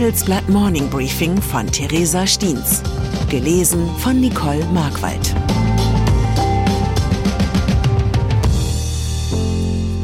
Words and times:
Handelsblatt 0.00 0.48
Morning 0.48 0.88
Briefing 0.88 1.42
von 1.42 1.66
Theresa 1.66 2.26
Stiens. 2.26 2.82
Gelesen 3.28 3.86
von 3.98 4.18
Nicole 4.18 4.64
Markwald. 4.72 5.34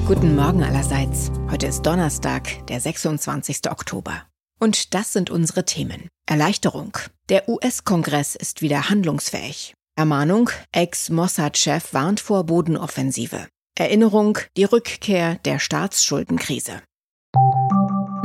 Guten 0.07 0.37
Morgen 0.37 0.63
allerseits. 0.63 1.33
Heute 1.51 1.69
ist 1.69 1.81
Donnerstag, 1.87 2.67
der 2.67 2.79
26. 2.79 3.71
Oktober. 3.71 4.25
Und 4.61 4.93
das 4.93 5.15
sind 5.15 5.31
unsere 5.31 5.65
Themen. 5.65 6.09
Erleichterung. 6.27 6.99
Der 7.31 7.49
US-Kongress 7.49 8.35
ist 8.35 8.61
wieder 8.61 8.91
handlungsfähig. 8.91 9.73
Ermahnung. 9.97 10.51
Ex-Mossad-Chef 10.73 11.95
warnt 11.95 12.21
vor 12.21 12.45
Bodenoffensive. 12.45 13.49
Erinnerung. 13.75 14.37
Die 14.59 14.65
Rückkehr 14.65 15.37
der 15.47 15.59
Staatsschuldenkrise. 15.59 16.83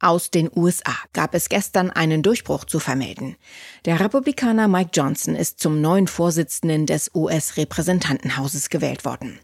Aus 0.00 0.30
den 0.30 0.48
USA 0.54 0.94
gab 1.12 1.34
es 1.34 1.48
gestern 1.48 1.90
einen 1.90 2.22
Durchbruch 2.22 2.64
zu 2.64 2.78
vermelden. 2.78 3.36
Der 3.84 3.98
Republikaner 3.98 4.68
Mike 4.68 4.90
Johnson 4.92 5.34
ist 5.34 5.58
zum 5.58 5.80
neuen 5.80 6.06
Vorsitzenden 6.06 6.86
des 6.86 7.10
US-Repräsentantenhauses 7.14 8.70
gewählt 8.70 9.04
worden. 9.04 9.40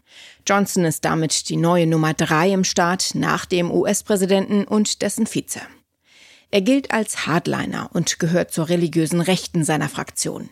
Johnson 0.47 0.85
ist 0.85 1.03
damit 1.03 1.49
die 1.49 1.57
neue 1.57 1.87
Nummer 1.87 2.13
drei 2.13 2.51
im 2.51 2.63
Staat 2.63 3.11
nach 3.15 3.45
dem 3.45 3.69
US-Präsidenten 3.69 4.63
und 4.63 5.01
dessen 5.01 5.27
Vize. 5.27 5.61
Er 6.51 6.61
gilt 6.61 6.91
als 6.91 7.27
Hardliner 7.27 7.89
und 7.91 8.17
gehört 8.17 8.51
zur 8.51 8.69
religiösen 8.69 9.19
Rechten 9.19 9.65
seiner 9.65 9.89
Fraktion. 9.89 10.49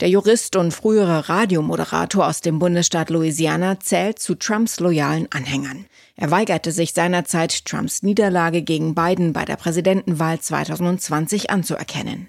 Der 0.00 0.08
Jurist 0.08 0.56
und 0.56 0.72
frühere 0.72 1.28
Radiomoderator 1.28 2.26
aus 2.26 2.40
dem 2.40 2.58
Bundesstaat 2.58 3.10
Louisiana 3.10 3.80
zählt 3.80 4.18
zu 4.18 4.34
Trumps 4.34 4.80
loyalen 4.80 5.28
Anhängern. 5.30 5.84
Er 6.16 6.30
weigerte 6.30 6.72
sich 6.72 6.94
seinerzeit, 6.94 7.66
Trumps 7.66 8.02
Niederlage 8.02 8.62
gegen 8.62 8.94
Biden 8.94 9.34
bei 9.34 9.44
der 9.44 9.56
Präsidentenwahl 9.56 10.40
2020 10.40 11.50
anzuerkennen. 11.50 12.28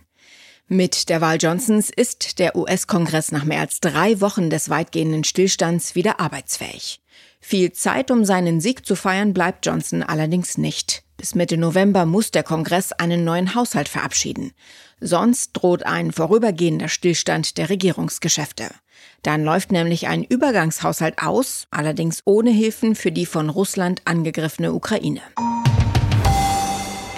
Mit 0.68 1.08
der 1.08 1.22
Wahl 1.22 1.38
Johnsons 1.40 1.90
ist 1.90 2.40
der 2.40 2.58
US-Kongress 2.58 3.32
nach 3.32 3.46
mehr 3.46 3.62
als 3.62 3.80
drei 3.80 4.20
Wochen 4.20 4.50
des 4.50 4.70
weitgehenden 4.70 5.24
Stillstands 5.24 5.96
wieder 5.96 6.20
arbeitsfähig. 6.20 7.02
Viel 7.40 7.72
Zeit, 7.72 8.12
um 8.12 8.26
seinen 8.26 8.60
Sieg 8.60 8.86
zu 8.86 8.98
feiern, 8.98 9.34
bleibt 9.34 9.66
Johnson 9.66 10.04
allerdings 10.04 10.58
nicht. 10.58 11.04
Bis 11.16 11.36
Mitte 11.36 11.58
November 11.58 12.06
muss 12.06 12.32
der 12.32 12.44
Kongress 12.44 12.92
einen 12.94 13.24
neuen 13.24 13.56
Haushalt 13.56 13.88
verabschieden. 13.90 14.54
Sonst 15.02 15.54
droht 15.54 15.84
ein 15.84 16.12
vorübergehender 16.12 16.88
Stillstand 16.88 17.58
der 17.58 17.70
Regierungsgeschäfte. 17.70 18.70
Dann 19.24 19.44
läuft 19.44 19.72
nämlich 19.72 20.08
ein 20.08 20.24
Übergangshaushalt 20.24 21.18
aus, 21.18 21.66
allerdings 21.72 22.22
ohne 22.26 22.52
Hilfen 22.52 22.94
für 22.94 23.12
die 23.12 23.26
von 23.26 23.50
Russland 23.50 24.04
angegriffene 24.06 24.74
Ukraine. 24.74 25.22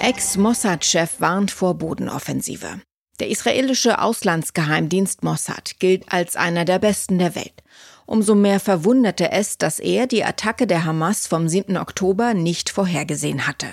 Ex-Mossad-Chef 0.00 1.20
warnt 1.20 1.50
vor 1.50 1.74
Bodenoffensive. 1.74 2.80
Der 3.20 3.28
israelische 3.28 4.00
Auslandsgeheimdienst 4.00 5.22
Mossad 5.22 5.78
gilt 5.78 6.10
als 6.10 6.36
einer 6.36 6.64
der 6.64 6.78
besten 6.78 7.18
der 7.18 7.34
Welt. 7.34 7.62
Umso 8.06 8.34
mehr 8.34 8.60
verwunderte 8.60 9.30
es, 9.30 9.56
dass 9.56 9.78
er 9.78 10.06
die 10.06 10.24
Attacke 10.24 10.66
der 10.66 10.84
Hamas 10.84 11.26
vom 11.26 11.48
7. 11.48 11.76
Oktober 11.76 12.34
nicht 12.34 12.70
vorhergesehen 12.70 13.46
hatte. 13.46 13.68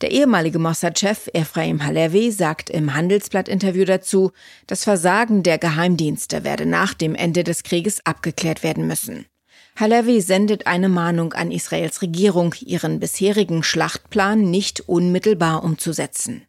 Der 0.00 0.12
ehemalige 0.12 0.60
Mossad-Chef 0.60 1.28
Ephraim 1.32 1.84
Halevi 1.84 2.30
sagt 2.30 2.70
im 2.70 2.94
Handelsblatt-Interview 2.94 3.84
dazu, 3.84 4.30
das 4.68 4.84
Versagen 4.84 5.42
der 5.42 5.58
Geheimdienste 5.58 6.44
werde 6.44 6.66
nach 6.66 6.94
dem 6.94 7.16
Ende 7.16 7.42
des 7.42 7.64
Krieges 7.64 8.06
abgeklärt 8.06 8.62
werden 8.62 8.86
müssen. 8.86 9.26
Halevi 9.74 10.20
sendet 10.20 10.68
eine 10.68 10.88
Mahnung 10.88 11.32
an 11.32 11.50
Israels 11.50 12.00
Regierung, 12.00 12.54
ihren 12.60 13.00
bisherigen 13.00 13.64
Schlachtplan 13.64 14.50
nicht 14.50 14.88
unmittelbar 14.88 15.64
umzusetzen. 15.64 16.42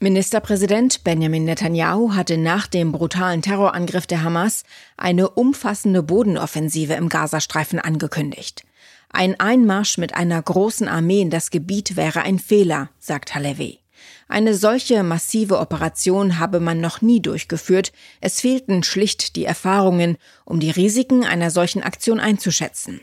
Ministerpräsident 0.00 1.04
Benjamin 1.04 1.44
Netanyahu 1.44 2.14
hatte 2.14 2.38
nach 2.38 2.66
dem 2.66 2.90
brutalen 2.90 3.42
Terrorangriff 3.42 4.06
der 4.06 4.24
Hamas 4.24 4.64
eine 4.96 5.28
umfassende 5.28 6.02
Bodenoffensive 6.02 6.94
im 6.94 7.08
Gazastreifen 7.08 7.78
angekündigt. 7.78 8.64
Ein 9.12 9.38
Einmarsch 9.40 9.98
mit 9.98 10.14
einer 10.14 10.40
großen 10.40 10.86
Armee 10.86 11.20
in 11.20 11.30
das 11.30 11.50
Gebiet 11.50 11.96
wäre 11.96 12.22
ein 12.22 12.38
Fehler, 12.38 12.90
sagt 13.00 13.34
Halevi. 13.34 13.80
Eine 14.28 14.54
solche 14.54 15.02
massive 15.02 15.58
Operation 15.58 16.38
habe 16.38 16.60
man 16.60 16.80
noch 16.80 17.02
nie 17.02 17.20
durchgeführt. 17.20 17.92
Es 18.20 18.40
fehlten 18.40 18.84
schlicht 18.84 19.34
die 19.34 19.44
Erfahrungen, 19.44 20.16
um 20.44 20.60
die 20.60 20.70
Risiken 20.70 21.24
einer 21.24 21.50
solchen 21.50 21.82
Aktion 21.82 22.20
einzuschätzen. 22.20 23.00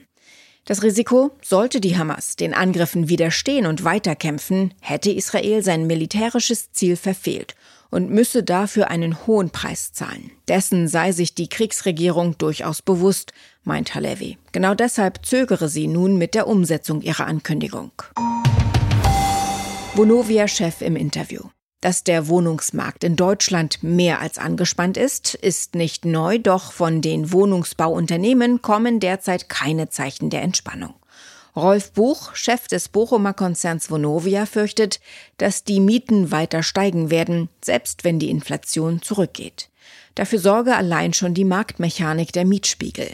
Das 0.64 0.84
Risiko, 0.84 1.32
sollte 1.44 1.82
die 1.82 1.98
Hamas 1.98 2.38
den 2.38 2.54
Angriffen 2.54 3.10
widerstehen 3.10 3.66
und 3.66 3.84
weiterkämpfen, 3.84 4.74
hätte 4.80 5.12
Israel 5.12 5.62
sein 5.62 5.88
militärisches 5.88 6.72
Ziel 6.72 6.96
verfehlt 6.96 7.56
und 7.90 8.10
müsse 8.10 8.44
dafür 8.44 8.90
einen 8.90 9.26
hohen 9.28 9.50
Preis 9.50 9.92
zahlen. 9.94 10.32
Dessen 10.48 10.88
sei 10.88 11.12
sich 11.12 11.36
die 11.36 11.50
Kriegsregierung 11.50 12.38
durchaus 12.38 12.82
bewusst, 12.82 13.34
meint 13.64 13.96
Halevi. 13.96 14.38
Genau 14.52 14.74
deshalb 14.74 15.26
zögere 15.26 15.70
sie 15.70 15.88
nun 15.88 16.18
mit 16.18 16.34
der 16.34 16.48
Umsetzung 16.48 17.02
ihrer 17.02 17.28
Ankündigung. 17.28 17.92
Vonovia-Chef 19.96 20.82
im 20.82 20.96
Interview. 20.96 21.42
Dass 21.82 22.04
der 22.04 22.28
Wohnungsmarkt 22.28 23.04
in 23.04 23.16
Deutschland 23.16 23.84
mehr 23.84 24.20
als 24.20 24.40
angespannt 24.40 24.98
ist, 24.98 25.36
ist 25.36 25.76
nicht 25.76 26.06
neu, 26.06 26.40
doch 26.40 26.72
von 26.72 27.02
den 27.02 27.32
Wohnungsbauunternehmen 27.32 28.64
kommen 28.64 29.00
derzeit 29.00 29.48
keine 29.48 29.90
Zeichen 29.90 30.32
der 30.32 30.42
Entspannung. 30.42 30.96
Rolf 31.58 31.92
Buch, 31.94 32.36
Chef 32.36 32.68
des 32.68 32.88
Bochumer 32.88 33.34
Konzerns 33.34 33.90
Vonovia, 33.90 34.46
fürchtet, 34.46 35.00
dass 35.38 35.64
die 35.64 35.80
Mieten 35.80 36.30
weiter 36.30 36.62
steigen 36.62 37.10
werden, 37.10 37.50
selbst 37.66 38.04
wenn 38.04 38.20
die 38.20 38.30
Inflation 38.30 39.02
zurückgeht. 39.02 39.70
Dafür 40.14 40.38
sorge 40.38 40.76
allein 40.76 41.14
schon 41.14 41.34
die 41.34 41.46
Marktmechanik 41.46 42.32
der 42.32 42.46
Mietspiegel. 42.46 43.10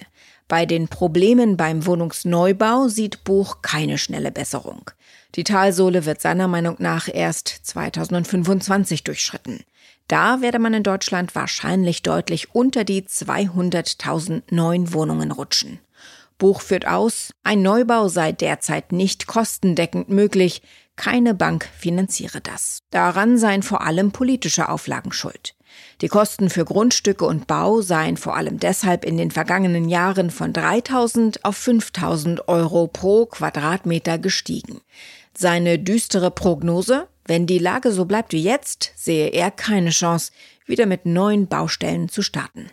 Bei 0.50 0.66
den 0.66 0.90
Problemen 0.90 1.56
beim 1.56 1.86
Wohnungsneubau 1.86 2.90
sieht 2.90 3.24
Buch 3.24 3.62
keine 3.62 3.98
schnelle 3.98 4.30
Besserung. 4.30 4.92
Die 5.36 5.46
Talsohle 5.46 6.06
wird 6.06 6.20
seiner 6.20 6.50
Meinung 6.50 6.75
nach 6.80 7.08
erst 7.08 7.48
2025 7.48 9.06
durchschritten. 9.06 9.62
Da 10.10 10.42
werde 10.42 10.60
man 10.60 10.74
in 10.74 10.84
Deutschland 10.84 11.34
wahrscheinlich 11.34 12.02
deutlich 12.02 12.54
unter 12.54 12.84
die 12.84 13.04
200.000 13.04 14.44
neuen 14.50 14.92
Wohnungen 14.92 15.31
rutschen. 15.31 15.80
Buch 16.44 16.59
führt 16.59 16.86
aus, 16.86 17.31
ein 17.44 17.62
Neubau 17.62 18.09
sei 18.09 18.34
derzeit 18.34 18.92
nicht 18.92 19.28
kostendeckend 19.28 20.09
möglich, 20.09 20.62
keine 20.98 21.34
Bank 21.34 21.70
finanziere 21.74 22.42
das. 22.42 22.80
Daran 22.90 23.38
seien 23.38 23.64
vor 23.64 23.80
allem 23.80 24.12
politische 24.12 24.68
Auflagen 24.68 25.14
schuld. 25.14 25.56
Die 26.02 26.09
Kosten 26.09 26.50
für 26.50 26.66
Grundstücke 26.66 27.24
und 27.24 27.48
Bau 27.48 27.80
seien 27.80 28.18
vor 28.18 28.36
allem 28.36 28.60
deshalb 28.60 29.06
in 29.06 29.16
den 29.16 29.31
vergangenen 29.31 29.88
Jahren 29.88 30.31
von 30.31 30.51
3000 30.51 31.45
auf 31.45 31.56
5000 31.56 32.50
Euro 32.50 32.88
pro 32.88 33.25
Quadratmeter 33.25 34.18
gestiegen. 34.18 34.81
Seine 35.34 35.80
düstere 35.80 36.30
Prognose, 36.30 37.07
wenn 37.24 37.48
die 37.48 37.57
Lage 37.57 37.94
so 37.94 38.04
bleibt 38.04 38.34
wie 38.34 38.44
jetzt, 38.44 38.92
sehe 38.98 39.30
er 39.30 39.50
keine 39.50 39.92
Chance, 39.92 40.34
wieder 40.66 40.88
mit 40.88 41.06
neuen 41.06 41.48
Baustellen 41.48 42.10
zu 42.10 42.22
starten. 42.22 42.69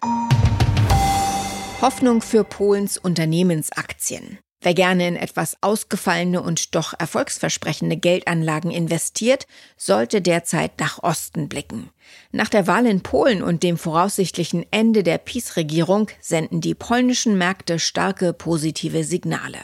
Hoffnung 1.80 2.20
für 2.20 2.44
Polens 2.44 2.98
Unternehmensaktien. 2.98 4.38
Wer 4.60 4.74
gerne 4.74 5.08
in 5.08 5.16
etwas 5.16 5.56
ausgefallene 5.62 6.42
und 6.42 6.74
doch 6.74 6.92
erfolgsversprechende 6.98 7.96
Geldanlagen 7.96 8.70
investiert, 8.70 9.46
sollte 9.78 10.20
derzeit 10.20 10.78
nach 10.78 11.02
Osten 11.02 11.48
blicken. 11.48 11.88
Nach 12.32 12.50
der 12.50 12.66
Wahl 12.66 12.84
in 12.84 13.00
Polen 13.00 13.42
und 13.42 13.62
dem 13.62 13.78
voraussichtlichen 13.78 14.66
Ende 14.70 15.02
der 15.02 15.16
PiS-Regierung 15.16 16.08
senden 16.20 16.60
die 16.60 16.74
polnischen 16.74 17.38
Märkte 17.38 17.78
starke 17.78 18.34
positive 18.34 19.02
Signale. 19.02 19.60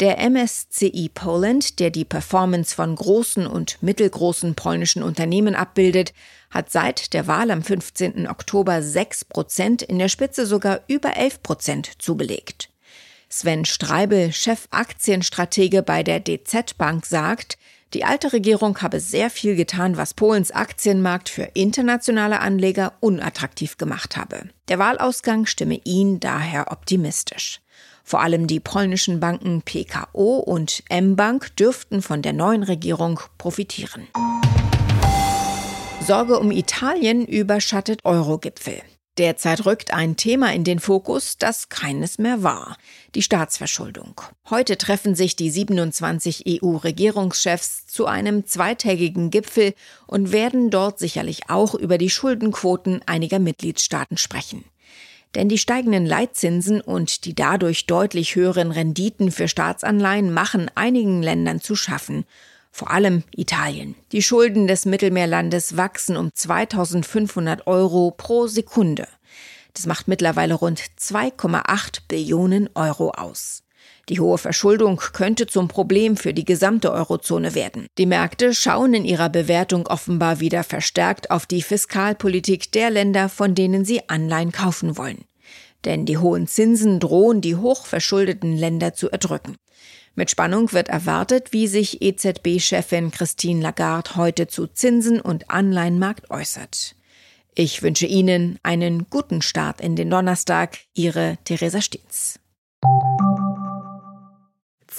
Der 0.00 0.16
MSCI 0.30 1.10
Poland, 1.12 1.78
der 1.78 1.90
die 1.90 2.06
Performance 2.06 2.74
von 2.74 2.96
großen 2.96 3.46
und 3.46 3.76
mittelgroßen 3.82 4.54
polnischen 4.54 5.02
Unternehmen 5.02 5.54
abbildet, 5.54 6.14
hat 6.50 6.72
seit 6.72 7.12
der 7.12 7.26
Wahl 7.26 7.50
am 7.50 7.62
15. 7.62 8.26
Oktober 8.26 8.80
6 8.82 9.26
Prozent, 9.26 9.82
in 9.82 9.98
der 9.98 10.08
Spitze 10.08 10.46
sogar 10.46 10.80
über 10.88 11.18
11 11.18 11.42
Prozent 11.42 11.90
zugelegt. 12.02 12.70
Sven 13.28 13.66
Streibel, 13.66 14.32
Chefaktienstratege 14.32 15.82
bei 15.82 16.02
der 16.02 16.20
DZ 16.20 16.78
Bank, 16.78 17.04
sagt, 17.04 17.58
die 17.92 18.04
alte 18.04 18.32
Regierung 18.32 18.80
habe 18.80 19.00
sehr 19.00 19.28
viel 19.28 19.54
getan, 19.54 19.98
was 19.98 20.14
Polens 20.14 20.50
Aktienmarkt 20.50 21.28
für 21.28 21.50
internationale 21.52 22.40
Anleger 22.40 22.94
unattraktiv 23.00 23.76
gemacht 23.76 24.16
habe. 24.16 24.48
Der 24.68 24.78
Wahlausgang 24.78 25.44
stimme 25.44 25.78
ihn 25.84 26.20
daher 26.20 26.72
optimistisch. 26.72 27.60
Vor 28.10 28.22
allem 28.22 28.48
die 28.48 28.58
polnischen 28.58 29.20
Banken 29.20 29.62
PKO 29.62 30.38
und 30.38 30.82
M-Bank 30.88 31.54
dürften 31.54 32.02
von 32.02 32.22
der 32.22 32.32
neuen 32.32 32.64
Regierung 32.64 33.20
profitieren. 33.38 34.08
Sorge 36.04 36.40
um 36.40 36.50
Italien 36.50 37.24
überschattet 37.24 38.00
Euro-Gipfel. 38.04 38.82
Derzeit 39.16 39.64
rückt 39.64 39.94
ein 39.94 40.16
Thema 40.16 40.52
in 40.52 40.64
den 40.64 40.80
Fokus, 40.80 41.38
das 41.38 41.68
keines 41.68 42.18
mehr 42.18 42.42
war. 42.42 42.76
Die 43.14 43.22
Staatsverschuldung. 43.22 44.20
Heute 44.48 44.76
treffen 44.76 45.14
sich 45.14 45.36
die 45.36 45.50
27 45.50 46.62
EU-Regierungschefs 46.64 47.86
zu 47.86 48.06
einem 48.06 48.44
zweitägigen 48.44 49.30
Gipfel 49.30 49.72
und 50.08 50.32
werden 50.32 50.70
dort 50.70 50.98
sicherlich 50.98 51.48
auch 51.48 51.76
über 51.76 51.96
die 51.96 52.10
Schuldenquoten 52.10 53.02
einiger 53.06 53.38
Mitgliedstaaten 53.38 54.16
sprechen. 54.16 54.64
Denn 55.34 55.48
die 55.48 55.58
steigenden 55.58 56.06
Leitzinsen 56.06 56.80
und 56.80 57.24
die 57.24 57.34
dadurch 57.34 57.86
deutlich 57.86 58.34
höheren 58.34 58.72
Renditen 58.72 59.30
für 59.30 59.46
Staatsanleihen 59.46 60.32
machen 60.32 60.70
einigen 60.74 61.22
Ländern 61.22 61.60
zu 61.60 61.76
schaffen. 61.76 62.24
Vor 62.72 62.90
allem 62.90 63.24
Italien. 63.34 63.94
Die 64.12 64.22
Schulden 64.22 64.66
des 64.66 64.86
Mittelmeerlandes 64.86 65.76
wachsen 65.76 66.16
um 66.16 66.30
2500 66.34 67.66
Euro 67.66 68.10
pro 68.10 68.46
Sekunde. 68.46 69.06
Das 69.74 69.86
macht 69.86 70.08
mittlerweile 70.08 70.54
rund 70.54 70.80
2,8 70.98 72.00
Billionen 72.08 72.68
Euro 72.74 73.10
aus. 73.10 73.62
Die 74.08 74.18
hohe 74.20 74.38
Verschuldung 74.38 74.96
könnte 75.12 75.46
zum 75.46 75.68
Problem 75.68 76.16
für 76.16 76.34
die 76.34 76.44
gesamte 76.44 76.92
Eurozone 76.92 77.54
werden. 77.54 77.86
Die 77.96 78.06
Märkte 78.06 78.54
schauen 78.54 78.92
in 78.94 79.04
ihrer 79.04 79.28
Bewertung 79.28 79.86
offenbar 79.86 80.40
wieder 80.40 80.64
verstärkt 80.64 81.30
auf 81.30 81.46
die 81.46 81.62
Fiskalpolitik 81.62 82.72
der 82.72 82.90
Länder, 82.90 83.28
von 83.28 83.54
denen 83.54 83.84
sie 83.84 84.08
Anleihen 84.08 84.52
kaufen 84.52 84.96
wollen. 84.96 85.24
Denn 85.84 86.06
die 86.06 86.18
hohen 86.18 86.46
Zinsen 86.46 86.98
drohen 86.98 87.40
die 87.40 87.56
hochverschuldeten 87.56 88.56
Länder 88.56 88.94
zu 88.94 89.10
erdrücken. 89.10 89.56
Mit 90.14 90.30
Spannung 90.30 90.72
wird 90.72 90.88
erwartet, 90.88 91.52
wie 91.52 91.66
sich 91.66 92.02
EZB-Chefin 92.02 93.10
Christine 93.10 93.62
Lagarde 93.62 94.16
heute 94.16 94.48
zu 94.48 94.66
Zinsen 94.66 95.20
und 95.20 95.50
Anleihenmarkt 95.50 96.30
äußert. 96.30 96.96
Ich 97.54 97.82
wünsche 97.82 98.06
Ihnen 98.06 98.58
einen 98.62 99.08
guten 99.08 99.42
Start 99.42 99.80
in 99.80 99.96
den 99.96 100.10
Donnerstag. 100.10 100.78
Ihre 100.94 101.38
Theresa 101.44 101.80
Stiens. 101.80 102.40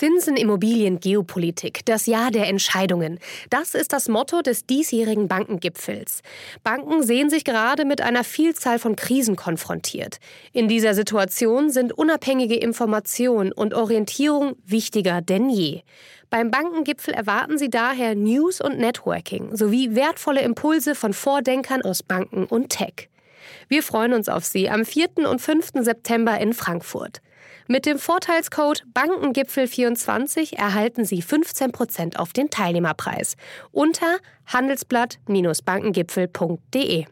Zinsen, 0.02 0.36
Immobilien, 0.36 1.00
Geopolitik, 1.00 1.86
das 1.86 2.08
Jahr 2.08 2.32
der 2.32 2.48
Entscheidungen. 2.48 3.20
Das 3.52 3.76
ist 3.76 3.94
das 3.94 4.10
Motto 4.10 4.42
des 4.42 4.66
diesjährigen 4.66 5.28
Bankengipfels. 5.28 6.22
Banken 6.64 7.04
sehen 7.04 7.30
sich 7.30 7.44
gerade 7.44 7.86
mit 7.86 8.02
einer 8.02 8.24
Vielzahl 8.24 8.80
von 8.80 8.96
Krisen 8.96 9.36
konfrontiert. 9.36 10.18
In 10.54 10.68
dieser 10.68 10.96
Situation 10.96 11.70
sind 11.70 11.96
unabhängige 11.96 12.56
Information 12.56 13.52
und 13.52 13.76
Orientierung 13.76 14.56
wichtiger 14.66 15.22
denn 15.22 15.52
je. 15.52 15.84
Beim 16.32 16.50
Bankengipfel 16.50 17.14
erwarten 17.14 17.60
Sie 17.60 17.70
daher 17.70 18.16
News 18.16 18.60
und 18.60 18.80
Networking 18.80 19.56
sowie 19.56 19.94
wertvolle 19.94 20.42
Impulse 20.42 20.96
von 20.96 21.14
Vordenkern 21.14 21.84
aus 21.84 22.02
Banken 22.02 22.46
und 22.46 22.70
Tech. 22.70 23.11
Wir 23.72 23.82
freuen 23.84 24.12
uns 24.12 24.28
auf 24.28 24.44
Sie 24.44 24.70
am 24.70 24.84
4. 24.84 25.30
und 25.30 25.40
5. 25.40 25.70
September 25.76 26.38
in 26.38 26.54
Frankfurt. 26.54 27.22
Mit 27.70 27.86
dem 27.86 28.00
Vorteilscode 28.00 28.84
Bankengipfel24 28.94 30.58
erhalten 30.58 31.06
Sie 31.06 31.24
15% 31.24 32.18
auf 32.18 32.34
den 32.34 32.50
Teilnehmerpreis 32.50 33.38
unter 33.72 34.18
handelsblatt-bankengipfel.de. 34.48 37.06